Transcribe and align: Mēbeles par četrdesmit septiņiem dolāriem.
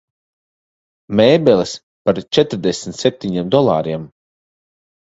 Mēbeles 1.19 1.75
par 2.09 2.23
četrdesmit 2.39 3.01
septiņiem 3.05 3.55
dolāriem. 3.59 4.13